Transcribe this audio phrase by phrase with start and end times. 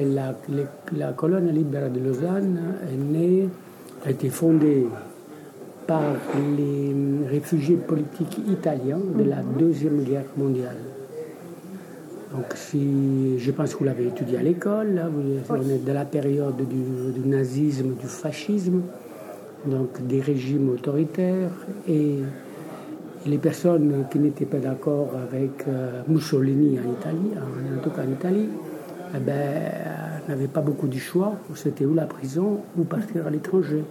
[0.00, 0.32] La,
[0.96, 2.56] la colonne libérale de Lausanne
[2.88, 3.48] est née,
[4.06, 4.86] a été fondée
[5.88, 6.04] par
[6.56, 6.94] les
[7.28, 10.76] réfugiés politiques italiens de la Deuxième Guerre mondiale.
[12.32, 16.04] Donc, si, je pense que vous l'avez étudié à l'école, vous, on est de la
[16.04, 18.82] période du, du, nazisme, du fascisme,
[19.66, 21.50] donc des régimes autoritaires
[21.88, 22.18] et,
[23.26, 27.90] et les personnes qui n'étaient pas d'accord avec euh, Mussolini en Italie, en, en tout
[27.90, 28.48] cas en Italie,
[29.14, 29.34] eh ben,
[30.28, 31.34] n'avaient pas beaucoup de choix.
[31.54, 33.84] C'était ou la prison ou partir à l'étranger.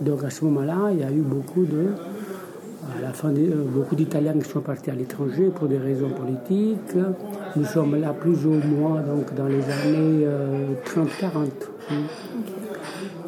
[0.00, 1.88] Donc à ce moment-là, il y a eu beaucoup de,
[2.96, 6.10] à la fin, de, euh, beaucoup d'Italiens qui sont partis à l'étranger pour des raisons
[6.10, 6.96] politiques.
[7.56, 11.48] Nous sommes là plus ou moins donc dans les années euh, 30-40.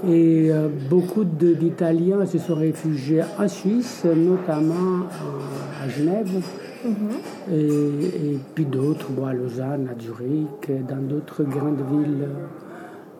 [0.06, 5.06] Et euh, beaucoup de, d'Italiens se sont réfugiés en Suisse, notamment
[5.82, 6.28] à Genève.
[6.84, 7.52] Mm-hmm.
[7.52, 12.28] Et, et, puis d'autres, bon, à Lausanne, à Zurich, dans d'autres grandes villes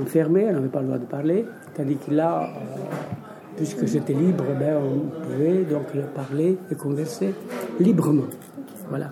[0.00, 2.48] enfermé, on n'avait pas le droit de parler, tandis que là, euh,
[3.56, 7.34] puisque c'était libre, ben, on pouvait donc parler et converser
[7.78, 8.24] librement.
[8.88, 9.10] Voilà.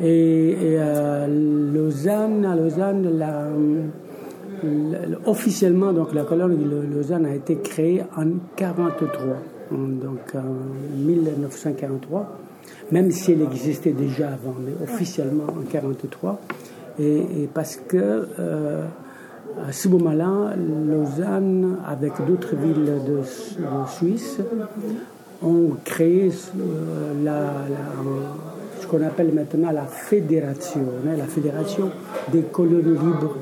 [0.00, 3.48] Et, et euh, Lausanne, à Lausanne, la,
[5.26, 9.24] officiellement, donc la colonne de Lausanne a été créée en 43,
[9.70, 12.38] donc en 1943,
[12.92, 16.40] même si elle existait déjà avant, mais officiellement en 43,
[16.98, 18.86] et, et parce que euh,
[19.66, 23.22] à ce moment-là, Lausanne, avec d'autres villes de, de,
[23.88, 24.38] Suisse,
[25.42, 28.55] ont créé euh, la, la
[28.86, 31.90] ce qu'on appelle maintenant la fédération, hein, la fédération
[32.32, 33.36] des colonies libres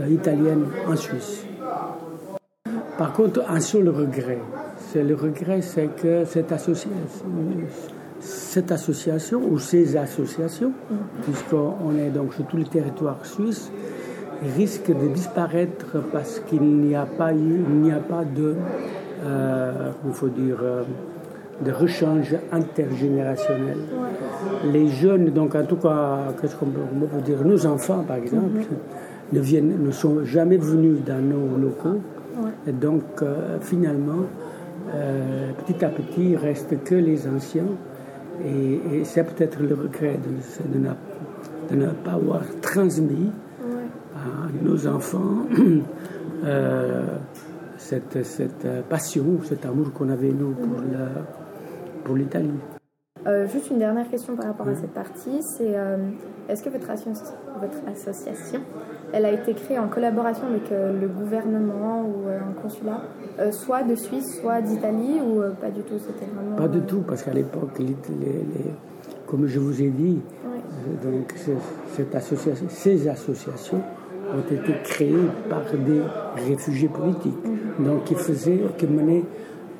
[0.00, 1.44] euh, italiennes en Suisse.
[2.98, 4.38] Par contre, un seul regret,
[4.78, 6.90] c'est le regret, c'est que cette association,
[8.20, 10.72] cette association ou ces associations,
[11.22, 13.70] puisqu'on est donc sur tout le territoire suisse,
[14.56, 18.56] risque de disparaître parce qu'il n'y a pas eu, il n'y a pas de,
[19.24, 20.58] euh, il faut dire.
[21.64, 23.78] De rechange intergénérationnel.
[24.72, 29.34] Les jeunes, donc en tout cas, qu'est-ce qu'on peut dire, nos enfants par exemple, -hmm.
[29.34, 32.00] ne, viennent, ne sont jamais venus dans nos locaux.
[32.66, 34.24] Et donc euh, finalement,
[34.94, 37.72] euh, petit à petit, il reste que les anciens.
[38.44, 40.78] Et, et c'est peut-être le regret de, de,
[41.76, 43.30] ne, ne, pas avoir transmis
[44.14, 44.28] à
[44.62, 45.46] nos enfants
[46.44, 47.06] euh,
[47.78, 51.08] cette, cette, passion, cet amour qu'on avait nous pour la
[52.06, 52.52] pour l'Italie.
[53.26, 55.96] Euh, juste une dernière question par rapport à cette partie, c'est euh,
[56.48, 58.60] est-ce que votre, votre, association,
[59.12, 63.02] elle a été créée en collaboration avec euh, le gouvernement ou un consulat,
[63.50, 66.54] soit de Suisse, soit d'Italie, ou pas du tout C'était vraiment.
[66.54, 68.70] Pas du tout, parce qu'à l'époque, les, les, les,
[69.26, 70.60] comme je vous ai dit, oui.
[71.02, 71.34] donc
[71.96, 73.80] cette association, ces associations
[74.32, 76.02] ont été créées par des
[76.48, 77.84] réfugiés politiques, mmh.
[77.84, 79.24] donc qui faisaient, qui menaient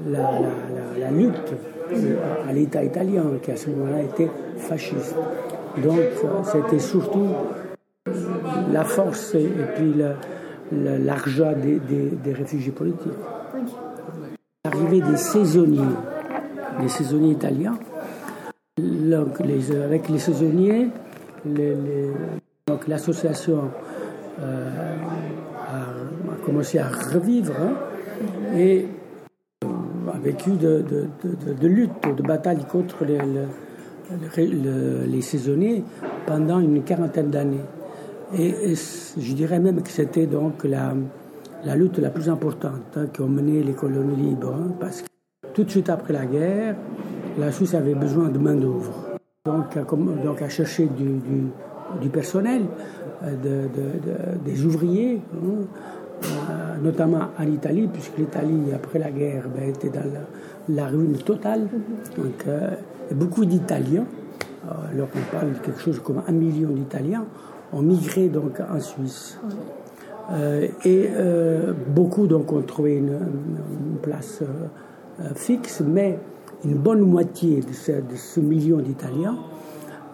[0.04, 1.54] la, lutte
[2.48, 5.16] à l'État italien, qui à ce moment-là était fasciste.
[5.82, 6.00] Donc
[6.44, 7.28] c'était surtout
[8.72, 9.94] la force et puis
[10.72, 13.12] l'argent des, des, réfugiés politiques.
[14.64, 15.80] L'arrivée des saisonniers,
[16.80, 17.78] des saisonniers italiens,
[18.78, 20.88] avec les saisonniers,
[22.88, 23.70] l'association
[24.40, 24.70] euh,
[25.68, 27.72] a, a, commencé à revivre hein,
[28.56, 28.86] et
[30.26, 33.18] vécu de, de, de, de, lutte, de bataille contre les,
[34.36, 35.84] les, les, saisonniers
[36.26, 37.66] pendant une quarantaine d'années.
[38.36, 40.94] Et, je dirais même que c'était donc la,
[41.64, 45.08] la lutte la plus importante hein, qui ont mené les colonies libres, hein, parce que
[45.54, 46.74] tout de suite après la guerre,
[47.38, 48.94] la Suisse avait besoin de main-d'œuvre.
[49.44, 49.78] Donc,
[50.24, 51.20] donc à chercher du,
[52.00, 52.62] du, personnel,
[53.22, 59.68] euh, de, de, des ouvriers, hein, notamment en Italie, puisque l'Italie, après la guerre, ben,
[59.68, 60.04] était dans
[60.68, 61.68] la, ruine totale.
[62.16, 62.70] Donc, euh,
[63.12, 64.04] beaucoup d'Italiens,
[64.66, 67.24] euh, alors qu'on parle de quelque chose comme un million d'Italiens,
[67.72, 69.38] ont migré donc en Suisse.
[70.32, 71.08] Euh, et
[71.88, 73.18] beaucoup ont trouvé une,
[74.02, 74.42] place
[75.34, 76.18] fixe, mais
[76.64, 79.36] une bonne moitié de ce million d'Italiens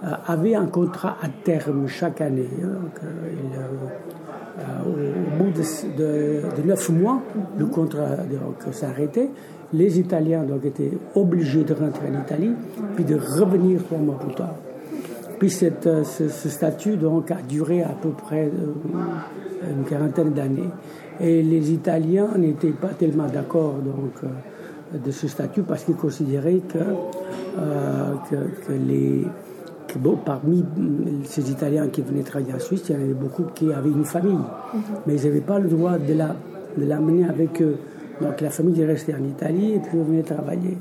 [0.02, 2.49] avaient un contrat à terme chaque année.
[2.62, 3.02] Hein.
[4.87, 5.50] au, bout
[5.96, 7.20] de, neuf mois,
[7.58, 8.16] le contrat
[8.72, 9.31] s'arrêtait.
[9.72, 12.52] Les Italiens donc, étaient obligés de rentrer en Italie,
[12.94, 14.54] puis de revenir trois mois plus tard.
[15.38, 18.50] Puis cette, ce, ce, statut donc, a duré à peu près
[19.70, 20.69] une quarantaine d'années.
[21.20, 26.60] Et les Italiens n'étaient pas tellement d'accord donc, euh, de ce statut parce qu'ils considéraient
[26.69, 28.14] que, euh,
[28.66, 29.26] que, les,
[29.99, 30.65] bon, parmi
[31.25, 34.05] ces Italiens qui venaient travailler en Suisse, il y en avait beaucoup qui avaient une
[34.05, 34.81] famille, mhm.
[35.06, 36.15] mais ils n'avaient pas le droit de
[36.79, 37.77] l'amener la, avec eux.
[38.21, 40.79] Donc la famille est restée en Italie et puis venait travailler.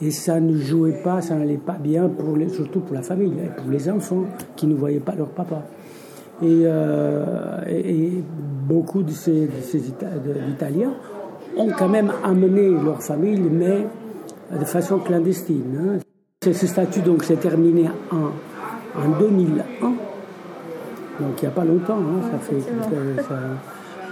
[0.00, 3.34] Et ça ne jouait pas, ça n'allait pas bien, pour les, surtout pour la famille,
[3.56, 4.24] pour les enfants
[4.54, 5.64] qui ne voyaient pas leur papa.
[6.42, 8.24] Euh, et, et,
[8.68, 10.92] beaucoup de ces, de ces Italiens
[11.56, 13.86] ont quand même amené leur famille, mais
[14.56, 15.78] de façon clandestine.
[15.80, 15.98] Hein.
[16.40, 18.26] Ce statut donc s'est terminé en,
[18.96, 19.96] en 2001, donc
[21.18, 23.34] il n'y a pas longtemps, hein, ça fait ça,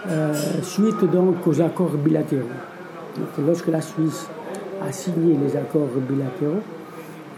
[0.08, 2.42] euh, suite donc aux accords bilatéraux.
[3.16, 4.26] Donc, lorsque la Suisse
[4.84, 6.62] a signé les accords bilatéraux,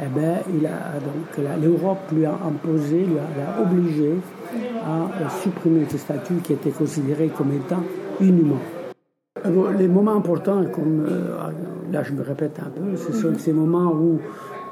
[0.01, 4.15] eh ben, il a donc l'Europe lui a imposé, lui a, obligé
[4.87, 7.83] à supprimer ce statut qui était considéré comme étant
[8.23, 8.57] inhumain.
[9.79, 11.37] les moments importants, comme euh,
[11.93, 14.19] là je me répète un peu, ce sont ces moments où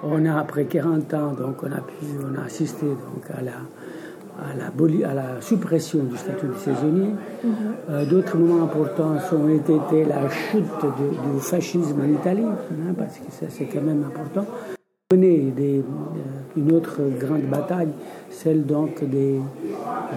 [0.03, 3.53] on a après 40 ans, donc on a pu, on a assisté donc à la
[4.39, 7.09] à la, à la suppression du statut de saisonnier.
[7.09, 7.51] Mm-hmm.
[7.89, 13.31] Euh, d'autres moments importants ont été la chute du fascisme en Italie, hein, parce que
[13.31, 14.45] ça c'est quand même important
[15.13, 15.83] mener des, euh,
[16.57, 17.91] une autre grande bataille,
[18.29, 19.39] celle donc des,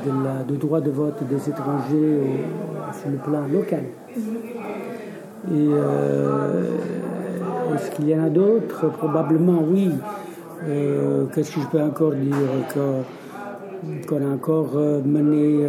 [0.04, 2.22] de la, du droit de vote des étrangers
[3.00, 3.84] sur le plan local.
[4.18, 6.64] Et euh,
[7.76, 9.92] est-ce qu'il y en a d'autres Probablement oui.
[10.68, 12.36] Euh, qu'est-ce que je peux encore dire
[14.08, 14.74] qu'on a encore
[15.06, 15.66] mené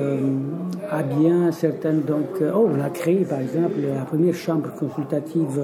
[0.91, 2.02] à bien certaines.
[2.02, 5.61] Donc, oh, on a créé par exemple la première chambre consultative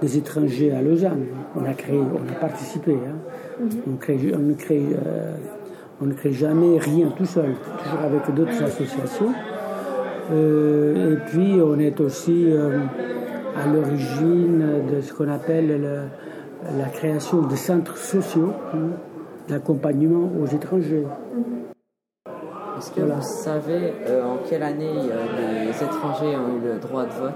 [0.00, 1.26] des étrangers à Lausanne.
[1.54, 2.92] On a créé, on a participé.
[2.94, 3.16] Hein.
[3.60, 3.68] Mhm.
[3.92, 5.32] on, crée, on, ne crée, euh,
[6.02, 9.32] on, ne crée, jamais rien tout seul, toujours avec d'autres associations.
[10.32, 12.80] Euh, et puis on est aussi euh,
[13.56, 16.08] à l'origine de ce qu'on appelle
[16.78, 18.90] la création de centres sociaux hein,
[19.48, 21.06] d'accompagnement aux étrangers.
[21.34, 21.44] Mhm.
[22.78, 24.92] Est-ce que vous savez en quelle année
[25.64, 27.32] les étrangers ont eu le droit de vote?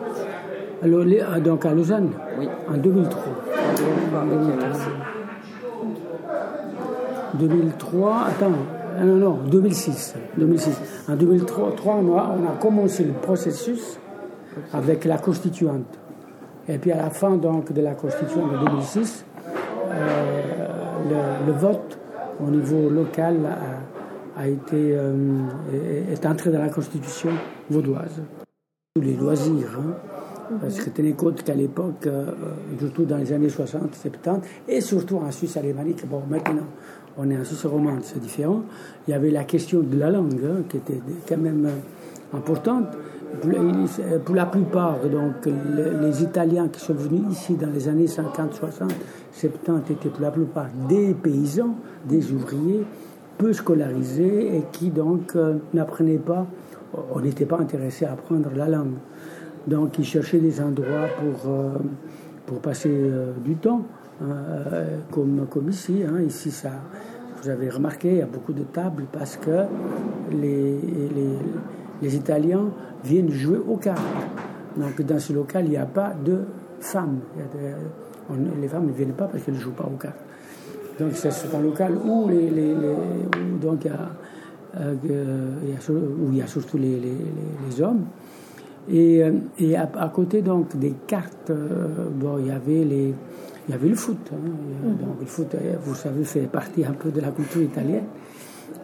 [0.82, 2.10] Alors, ah, donc à Lausanne?
[2.38, 2.48] Oui.
[2.68, 3.22] En 2003.
[7.34, 8.52] 2003, attends,
[8.98, 10.14] ah, non, non, 2006.
[10.36, 11.04] 2006.
[11.08, 13.98] En 2003, on a, on a commencé le processus
[14.72, 15.98] avec la constituante.
[16.70, 19.24] Et puis à la fin donc, de la constituante de 2006,
[19.90, 21.98] euh, le, vote
[22.40, 23.38] au niveau local
[24.36, 25.40] a, été, euh,
[26.12, 27.30] est entré dans la constitution
[27.68, 28.22] vaudoise.
[28.94, 29.78] Tous les loisirs.
[29.78, 30.56] Hein.
[30.60, 32.26] Parce que tenez compte qu'à l'époque, euh,
[32.78, 36.66] surtout dans les années 60, 70, et surtout en Suisse alémanique, bon, maintenant,
[37.18, 38.62] on est en Suisse romande, c'est différent,
[39.06, 41.68] il y avait la question de la langue, hein, qui était quand même
[42.32, 42.86] importante.
[44.24, 48.92] Pour la plupart, donc, les, Italiens qui sont venus ici dans les années 50, 60,
[49.32, 52.84] 70 étaient pour la plupart des paysans, des ouvriers,
[53.38, 56.46] peu scolarisés et qui donc euh, n'apprenaient pas,
[57.14, 58.96] on n'était pas intéressé à apprendre la langue.
[59.66, 61.70] Donc ils cherchaient des endroits pour, euh,
[62.46, 63.82] pour passer euh, du temps,
[64.22, 64.34] hein,
[65.10, 66.02] comme, comme ici.
[66.06, 66.20] Hein.
[66.20, 66.72] Ici, ça,
[67.42, 69.64] vous avez remarqué, il y a beaucoup de tables parce que
[70.30, 70.76] les,
[71.14, 71.38] les,
[72.02, 72.66] les Italiens
[73.04, 74.00] viennent jouer au cartes.
[74.76, 76.40] Donc dans ce local, il n'y a pas de
[76.80, 77.20] femmes.
[78.60, 80.18] les femmes ne viennent pas parce qu'elles ne jouent pas au cartes.
[80.98, 82.74] Donc c'est un local où, les, les,
[83.60, 84.10] donc, il y a,
[85.90, 88.04] où il y a surtout les, les hommes.
[88.88, 92.08] Et, euh, et à, côté donc des cartes, euh,
[92.40, 93.14] il y avait les,
[93.68, 94.18] il y avait le foot.
[94.32, 94.36] Hein.
[94.36, 94.96] Mhm.
[94.96, 98.04] Donc le foot, euh, vous savez, fait partie un peu de la culture italienne.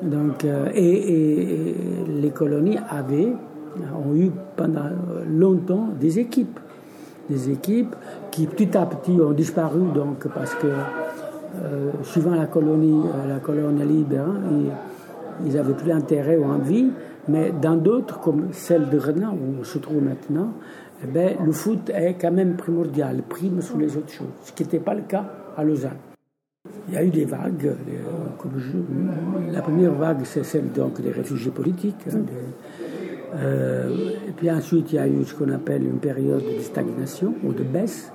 [0.02, 1.74] Donc, et,
[2.20, 3.32] les colonies avaient,
[3.94, 4.90] ont eu pendant
[5.26, 6.58] longtemps des équipes,
[7.28, 7.94] des équipes
[8.30, 10.68] qui petit à petit ont disparu donc parce que
[12.02, 14.34] suivant la colonie, la colonie libre, hein,
[15.44, 16.90] ils n'avaient plus intérêt ou envie
[17.28, 20.52] mais dans d'autres, comme celle de Renan, où on se trouve maintenant,
[21.02, 24.62] eh ben, le foot est quand même primordial, prime sur les autres choses, ce qui
[24.62, 25.24] n'était pas le cas
[25.56, 26.15] à Lausanne.
[26.88, 27.72] Il y a eu des vagues.
[29.52, 32.06] La première vague, c'est celle donc, des réfugiés politiques.
[32.12, 32.20] Hein,
[33.34, 33.88] euh,
[34.28, 37.52] et puis ensuite, il y a eu ce qu'on appelle une période de stagnation ou
[37.52, 38.12] de baisse.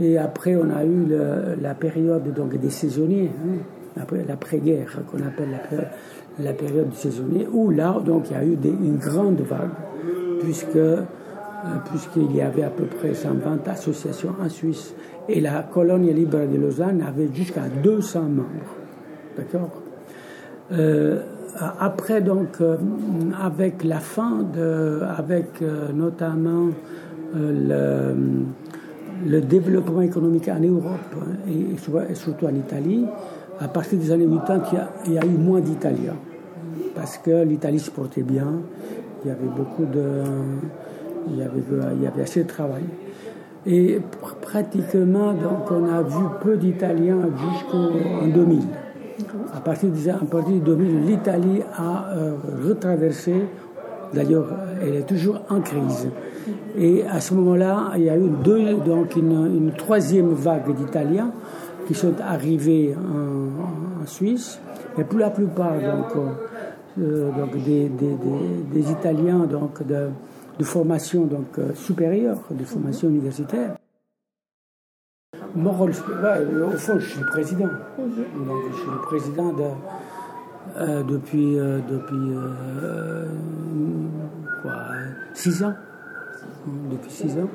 [0.00, 1.06] Et après, on a eu
[1.60, 3.30] la période donc, des saisonniers,
[3.96, 5.50] hein, l'après-guerre, qu'on appelle
[6.38, 9.70] la, période des saisonniers, où là, donc, il y a eu une grande vague,
[10.40, 10.78] puisque
[11.90, 14.94] puisqu'il y avait à peu près 120 associations en Suisse.
[15.28, 18.76] Et la colonie libre de Lausanne avait jusqu'à 200 membres.
[19.36, 19.70] D'accord?
[20.72, 21.20] Euh,
[21.78, 22.76] Après, donc, euh,
[23.40, 25.00] avec la fin de.
[25.16, 25.62] avec
[25.94, 26.68] notamment
[27.34, 28.14] le,
[29.40, 31.14] développement économique en Europe
[31.48, 31.76] et,
[32.14, 33.04] surtout en Italie,
[33.60, 36.16] à partir des années 80, il y il y a eu moins d'Italiens.
[36.94, 38.60] Parce que l'Italie se portait bien,
[39.24, 40.22] il y avait beaucoup de
[41.28, 41.62] il y avait,
[41.96, 42.84] il y avait assez de travail.
[43.64, 44.00] Et
[44.40, 47.90] pratiquement, donc, on a vu peu d'Italiens jusqu'en
[48.26, 48.60] 2000.
[49.54, 52.34] À partir, de, à partir de 2000, l'Italie a euh,
[52.66, 53.34] retraversé,
[54.12, 54.48] d'ailleurs,
[54.82, 56.08] elle est toujours en crise.
[56.76, 61.30] Et à ce moment-là, il y a eu deux, donc une, troisième vague d'Italiens
[61.86, 64.58] qui sont arrivés en, Suisse.
[64.98, 66.24] Et pour la plupart, donc,
[67.00, 70.08] euh, donc des, des, des, des, Italiens donc, de,
[70.62, 73.74] de formation donc, euh, supérieure, de formation universitaire.
[75.56, 75.92] Mon rôle,
[76.22, 77.72] bah, au fond, je suis président.
[77.98, 78.46] Mhm.
[78.46, 79.70] Donc, je suis le président de,
[80.76, 82.26] euh, depuis, euh, depuis
[84.62, 84.74] quoi,
[85.34, 85.74] six ans.
[86.92, 87.50] Depuis six ans.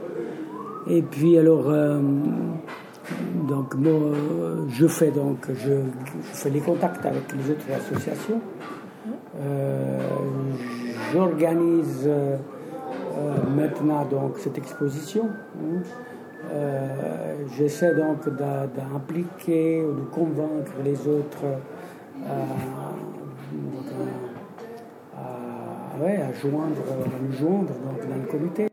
[0.87, 1.71] Et puis, alors,
[3.47, 3.93] donc, moi,
[4.67, 8.41] je fais donc, je, je, fais les contacts avec les autres associations.
[11.13, 12.37] J'organise euh,
[13.55, 15.29] maintenant donc cette exposition.
[15.55, 15.81] Hein.
[16.51, 21.43] Euh, j'essaie donc d'impliquer ou de convaincre les autres
[22.25, 22.31] à,
[26.03, 26.83] à, joindre,
[27.21, 28.66] nous joindre donc, dans le comité.